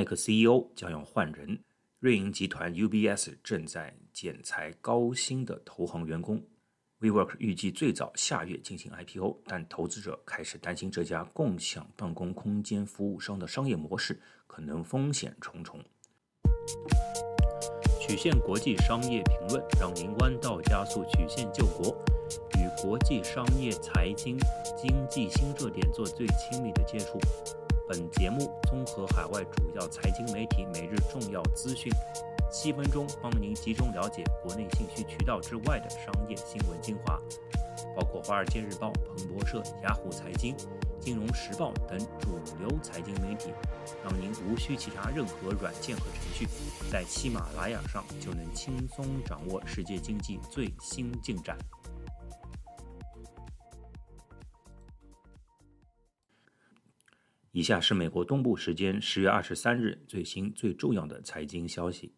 [0.00, 1.62] 耐克 CEO 将要换人，
[1.98, 6.42] 瑞银集团 UBS 正在减裁高薪的投行员工。
[7.00, 15.78] WeWork 预计最早下月进行 IPO，但投资者开始担心这家共享办公空间服务商的商业模式可能风险重重。
[18.00, 21.94] 曲线国际商业评论让您弯道加速曲线救国，
[22.58, 24.38] 与国际商业、财经、
[24.78, 27.20] 经济新热点做最亲密的接触。
[27.90, 31.92] 本节目综合海外主要财经媒体每日重要资讯。
[32.48, 37.18] 七分钟帮您集中了解国内信息渠道之外的商业新闻精华，
[37.96, 40.54] 包括《华尔街日报》、彭博社、雅虎财经、
[41.00, 43.50] 金融时报等主流财经媒体，
[44.04, 46.46] 让您无需其他任何软件和程序，
[46.92, 51.58] 在喜马拉雅上就能轻松掌握世界经济最新进展。
[57.52, 62.14] 以下是美国东部时间十月二十三日最新最重要的财经消息。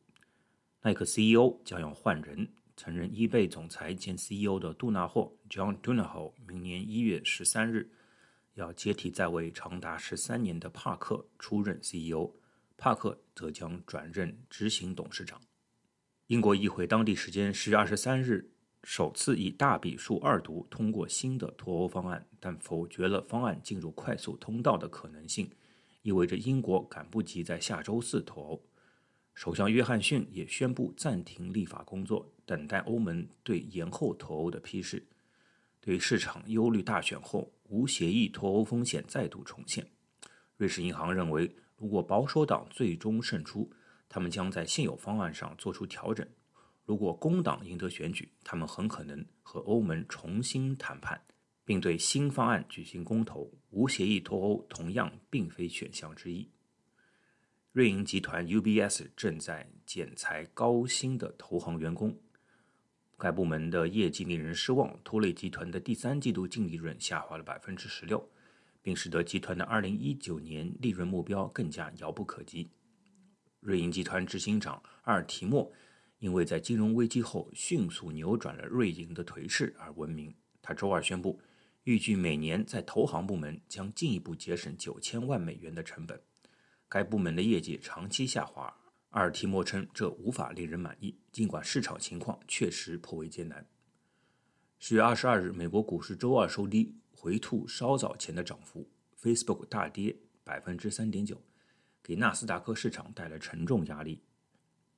[0.82, 7.90] 耐克 CEO 将要换人，曾任 eBay 总裁兼 CEO 的杜纳霍 （John Donahoe） 明年一月十三日
[8.56, 12.30] 要接替在位长达十三年的帕克出任 CEO，
[12.76, 15.40] 帕克则将转任执行董事长。
[16.26, 18.51] 英国议会当地时间十月二十三日
[18.82, 25.48] 首次以大比数二读通过新的脱欧方案，但否决了方案进入快速通道的可能性，
[26.02, 28.62] 意味着英国赶不及在下周四脱欧。
[29.34, 35.06] 首相约翰逊也宣布暂停立法工作，等待欧盟对延后脱欧的批示。
[35.80, 39.86] 对市场忧虑大选后无协议脱欧风险再度重现，
[40.56, 43.70] 瑞士银行认为，如果保守党最终胜出，
[44.08, 46.26] 他们将在现有方案上做出调整；
[46.84, 51.20] 如果工党赢得选举，他们很可能和欧盟重新谈判，
[51.64, 53.50] 并对新方案举行公投。
[53.70, 56.50] 无协议脱欧同样并非选项之一。
[57.72, 62.14] 瑞银集团 UBS 正在减裁高薪的投行员工，
[63.16, 68.28] 该部门的业绩令人失望，拖累集团的第三季度净利润下滑了百分之十六，
[68.82, 72.68] 并使得集团的二零一九年利润目标更加遥不可及。
[73.60, 75.72] 瑞银集团执行长阿尔提莫
[76.22, 80.32] 因为在金融危机后迅速扭转了瑞银的颓势而闻名。
[80.62, 81.40] 他周二宣布，
[81.82, 86.22] 预计每年在投行部门将进一步节省九千万美元的成本。
[86.88, 88.72] 该部门的业绩长期下滑，
[89.08, 91.18] 阿尔提莫称这无法令人满意。
[91.32, 93.66] 尽管市场情况确实颇为艰难。
[94.78, 98.88] 十月二十二日，美国股市周二收低，回吐稍早前的涨幅。
[99.20, 101.42] Facebook 大跌百分之三点九，
[102.00, 104.22] 给纳斯达克市场带来沉重压力。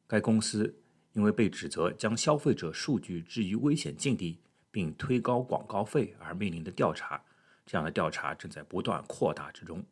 [0.07, 0.84] 该公司
[1.15, 4.39] 因为被指责将消费者数据置于危险境地，
[4.71, 7.21] 并推高广告费而面临的调查，
[7.67, 9.85] 这样的调查正在不断扩大之中。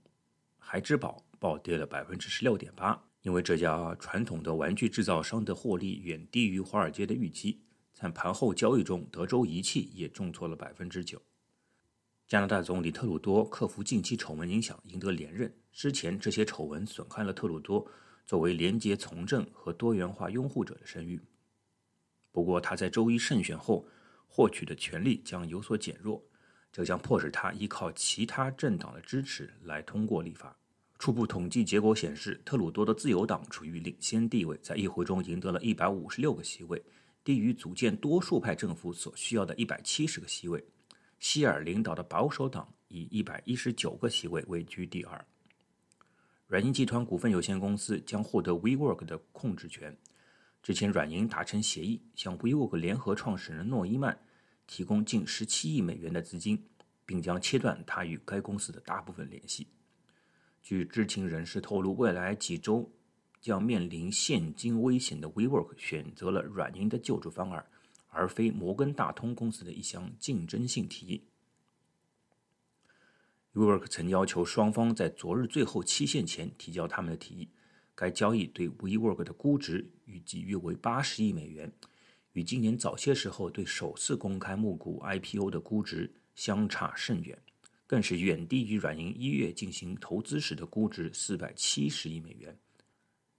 [0.59, 1.25] 孩之宝。
[1.43, 7.61] 暴跌了百分之十六点八，因为这家传统的玩具制造商的获利远低于华尔街的预期。
[7.93, 11.21] 在盘后交易中，德州仪器也重挫了百分之九。
[12.29, 15.53] 加拿大总理特鲁多克服近期丑闻影响，赢得连任。
[15.73, 17.87] 之前这些丑闻损害了特鲁多
[18.25, 21.21] 作为廉洁从政和多元化拥护者的声誉。
[22.31, 23.87] 不过，他在周一胜选后
[24.27, 26.23] 获取的权力将有所减弱，
[26.73, 30.57] 这将迫使他依靠其他政党的支持来通过立法。
[30.99, 36.81] 初步统计结果显示，特鲁多的自由党处于领先地位，在议会中赢得了一百五十六个席位，
[37.25, 40.65] 低于组建多数派政府所需要的一百七十个席位。
[41.19, 45.25] 希尔领导的保守党以一百一十九个席位位居第二。
[46.53, 49.97] 软银集团股份有限公司将获得 WeWork 的控制权。
[50.63, 54.21] 之前，软银达成协议，向 WeWork 联合创始人诺伊曼
[54.67, 56.63] 提供近十七亿美元的资金，
[57.07, 59.67] 并将切断他与该公司的大部分联系。
[60.61, 62.93] 据知情人士透露，未来几周
[63.41, 67.65] 将面临现金危险的 WeWork 选择了软银的救助方案，
[68.11, 71.23] 而非摩根大通公司的一项竞争性提议。
[73.55, 77.51] WeWork 曾要求双方在昨日最后期限前提交他们的提议。
[77.95, 81.71] 该交易对 WeWork 的估值预计约为八十亿美元，
[82.33, 87.39] 与今年早些时候对首次公开募股 IPO 的估值相差甚远。
[87.87, 92.59] 更是远低于软银一月进行投资时的估值四百七十亿美元。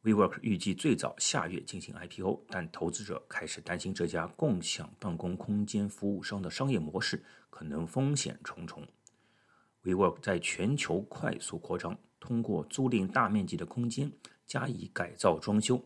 [0.04, 8.88] WeWork 预计最早下月进行 IPO，但投资者开始担心这家共享办公空间服务商的商业模式可能风险重重。
[9.84, 14.12] WeWork 在全球快速扩张，通过租赁大面积的空间
[14.46, 15.84] 加以改造装修，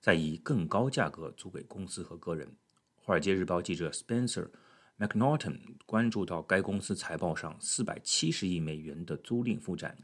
[0.00, 2.56] 再以更高价格租给公司和个人。
[2.96, 4.48] 华尔街日报记者 Spencer。
[4.96, 9.96] McNaughton 关注到该公司财报上四百七十亿美元的租赁负债，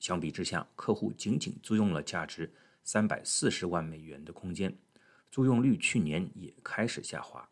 [0.00, 2.52] 相比之下，客户仅仅租用了价值
[2.82, 4.76] 三百四十万美元的空间，
[5.30, 7.48] 租用率去年也开始下滑。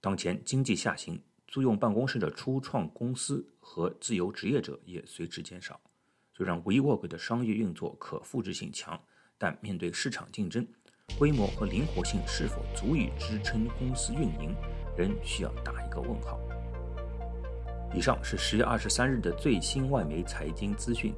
[0.00, 5.80] 当前经济下行，租用办公室的初创公司和自由职业者也随之减少。
[6.32, 8.98] 虽然 WeWork 的商业运作可复制性强，
[9.36, 10.64] 但面对市场竞争，
[11.18, 14.54] 规模和灵活性是否足以支撑公司运营，
[14.96, 16.38] 仍需要打一个问号。
[17.92, 21.12] 以上是十月二十三日的最新外媒财经资讯，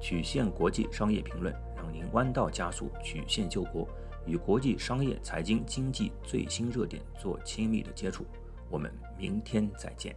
[0.00, 3.88] 曲线国际商业评论让您弯道加速，曲线救国，
[4.24, 8.24] 与国际商业、财经、经济最新热点做亲密的接触。
[8.74, 10.12] 我们明天再见。